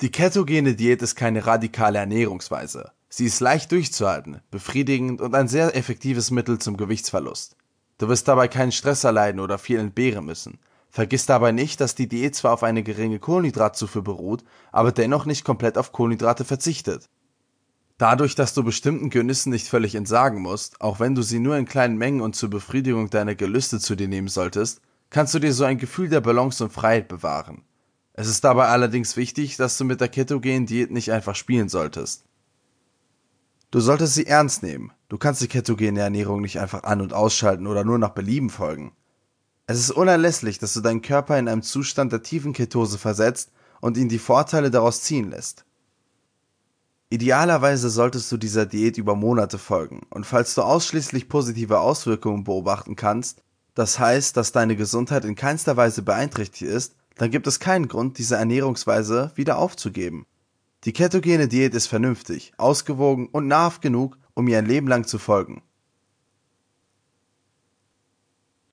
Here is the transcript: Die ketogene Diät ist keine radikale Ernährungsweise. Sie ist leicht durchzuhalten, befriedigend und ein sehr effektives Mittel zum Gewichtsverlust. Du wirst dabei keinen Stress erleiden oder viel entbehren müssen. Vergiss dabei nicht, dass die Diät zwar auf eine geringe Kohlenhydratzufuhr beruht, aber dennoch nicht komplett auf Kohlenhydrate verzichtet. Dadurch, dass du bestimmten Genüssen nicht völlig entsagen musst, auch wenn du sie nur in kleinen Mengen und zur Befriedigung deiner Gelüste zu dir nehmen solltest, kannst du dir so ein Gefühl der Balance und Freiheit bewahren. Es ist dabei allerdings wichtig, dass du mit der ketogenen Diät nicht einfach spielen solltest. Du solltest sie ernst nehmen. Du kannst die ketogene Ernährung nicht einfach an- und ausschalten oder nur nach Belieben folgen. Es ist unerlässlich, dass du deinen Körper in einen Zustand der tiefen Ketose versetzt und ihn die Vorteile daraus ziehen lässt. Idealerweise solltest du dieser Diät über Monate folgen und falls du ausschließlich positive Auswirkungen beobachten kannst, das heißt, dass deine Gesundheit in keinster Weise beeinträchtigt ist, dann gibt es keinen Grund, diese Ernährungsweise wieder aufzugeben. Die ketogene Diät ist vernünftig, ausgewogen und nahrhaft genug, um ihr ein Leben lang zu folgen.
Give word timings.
Die 0.00 0.10
ketogene 0.10 0.74
Diät 0.74 1.02
ist 1.02 1.14
keine 1.14 1.46
radikale 1.46 1.98
Ernährungsweise. 1.98 2.92
Sie 3.10 3.26
ist 3.26 3.40
leicht 3.40 3.70
durchzuhalten, 3.70 4.40
befriedigend 4.50 5.20
und 5.20 5.34
ein 5.34 5.46
sehr 5.46 5.76
effektives 5.76 6.30
Mittel 6.30 6.58
zum 6.58 6.78
Gewichtsverlust. 6.78 7.54
Du 7.98 8.08
wirst 8.08 8.26
dabei 8.26 8.48
keinen 8.48 8.72
Stress 8.72 9.04
erleiden 9.04 9.40
oder 9.40 9.58
viel 9.58 9.78
entbehren 9.78 10.24
müssen. 10.24 10.58
Vergiss 10.88 11.26
dabei 11.26 11.52
nicht, 11.52 11.82
dass 11.82 11.94
die 11.94 12.08
Diät 12.08 12.34
zwar 12.34 12.54
auf 12.54 12.62
eine 12.62 12.82
geringe 12.82 13.18
Kohlenhydratzufuhr 13.18 14.02
beruht, 14.02 14.42
aber 14.72 14.90
dennoch 14.90 15.26
nicht 15.26 15.44
komplett 15.44 15.76
auf 15.76 15.92
Kohlenhydrate 15.92 16.46
verzichtet. 16.46 17.10
Dadurch, 17.98 18.34
dass 18.34 18.54
du 18.54 18.64
bestimmten 18.64 19.10
Genüssen 19.10 19.50
nicht 19.50 19.68
völlig 19.68 19.94
entsagen 19.94 20.40
musst, 20.40 20.80
auch 20.80 20.98
wenn 20.98 21.14
du 21.14 21.20
sie 21.20 21.40
nur 21.40 21.58
in 21.58 21.66
kleinen 21.66 21.98
Mengen 21.98 22.22
und 22.22 22.34
zur 22.34 22.48
Befriedigung 22.48 23.10
deiner 23.10 23.34
Gelüste 23.34 23.78
zu 23.78 23.96
dir 23.96 24.08
nehmen 24.08 24.28
solltest, 24.28 24.80
kannst 25.10 25.34
du 25.34 25.40
dir 25.40 25.52
so 25.52 25.64
ein 25.64 25.76
Gefühl 25.76 26.08
der 26.08 26.22
Balance 26.22 26.64
und 26.64 26.72
Freiheit 26.72 27.06
bewahren. 27.06 27.64
Es 28.20 28.28
ist 28.28 28.44
dabei 28.44 28.66
allerdings 28.66 29.16
wichtig, 29.16 29.56
dass 29.56 29.78
du 29.78 29.84
mit 29.86 30.02
der 30.02 30.10
ketogenen 30.10 30.66
Diät 30.66 30.90
nicht 30.90 31.10
einfach 31.10 31.34
spielen 31.34 31.70
solltest. 31.70 32.26
Du 33.70 33.80
solltest 33.80 34.12
sie 34.12 34.26
ernst 34.26 34.62
nehmen. 34.62 34.92
Du 35.08 35.16
kannst 35.16 35.40
die 35.40 35.48
ketogene 35.48 36.00
Ernährung 36.00 36.42
nicht 36.42 36.60
einfach 36.60 36.82
an- 36.82 37.00
und 37.00 37.14
ausschalten 37.14 37.66
oder 37.66 37.82
nur 37.82 37.96
nach 37.96 38.10
Belieben 38.10 38.50
folgen. 38.50 38.92
Es 39.66 39.78
ist 39.78 39.90
unerlässlich, 39.90 40.58
dass 40.58 40.74
du 40.74 40.82
deinen 40.82 41.00
Körper 41.00 41.38
in 41.38 41.48
einen 41.48 41.62
Zustand 41.62 42.12
der 42.12 42.22
tiefen 42.22 42.52
Ketose 42.52 42.98
versetzt 42.98 43.52
und 43.80 43.96
ihn 43.96 44.10
die 44.10 44.18
Vorteile 44.18 44.70
daraus 44.70 45.00
ziehen 45.00 45.30
lässt. 45.30 45.64
Idealerweise 47.08 47.88
solltest 47.88 48.30
du 48.30 48.36
dieser 48.36 48.66
Diät 48.66 48.98
über 48.98 49.14
Monate 49.14 49.56
folgen 49.56 50.02
und 50.10 50.26
falls 50.26 50.54
du 50.54 50.60
ausschließlich 50.60 51.30
positive 51.30 51.80
Auswirkungen 51.80 52.44
beobachten 52.44 52.96
kannst, 52.96 53.42
das 53.74 53.98
heißt, 53.98 54.36
dass 54.36 54.52
deine 54.52 54.76
Gesundheit 54.76 55.24
in 55.24 55.36
keinster 55.36 55.78
Weise 55.78 56.02
beeinträchtigt 56.02 56.70
ist, 56.70 56.96
dann 57.20 57.30
gibt 57.30 57.46
es 57.46 57.60
keinen 57.60 57.86
Grund, 57.86 58.16
diese 58.16 58.36
Ernährungsweise 58.36 59.30
wieder 59.34 59.58
aufzugeben. 59.58 60.24
Die 60.84 60.94
ketogene 60.94 61.48
Diät 61.48 61.74
ist 61.74 61.86
vernünftig, 61.86 62.54
ausgewogen 62.56 63.28
und 63.30 63.46
nahrhaft 63.46 63.82
genug, 63.82 64.16
um 64.32 64.48
ihr 64.48 64.56
ein 64.56 64.64
Leben 64.64 64.88
lang 64.88 65.06
zu 65.06 65.18
folgen. 65.18 65.60